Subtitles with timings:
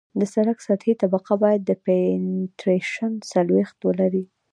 [0.19, 4.25] د سرک سطحي طبقه باید پینټریشن څلوېښت ولري